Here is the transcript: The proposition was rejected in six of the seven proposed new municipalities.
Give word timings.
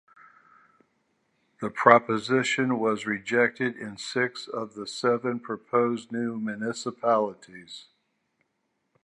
The 1.59 1.69
proposition 1.69 2.79
was 2.79 3.05
rejected 3.05 3.75
in 3.77 3.97
six 3.97 4.47
of 4.47 4.73
the 4.73 4.87
seven 4.87 5.39
proposed 5.39 6.11
new 6.11 6.39
municipalities. 6.39 7.85